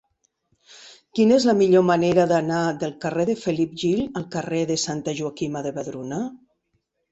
Quina 1.19 1.35
és 1.41 1.45
la 1.49 1.53
millor 1.59 1.85
manera 1.89 2.25
d'anar 2.31 2.63
del 2.85 2.95
carrer 3.05 3.27
de 3.31 3.37
Felip 3.43 3.77
Gil 3.83 4.03
al 4.23 4.27
carrer 4.39 4.65
de 4.73 4.81
Santa 4.87 5.17
Joaquima 5.23 5.65
de 5.69 5.77
Vedruna? 5.79 6.23